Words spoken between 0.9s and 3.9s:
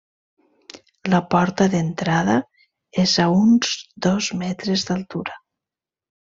La porta d'entrada és a uns